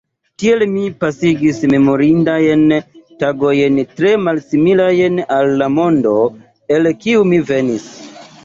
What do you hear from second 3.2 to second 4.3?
tagojn tre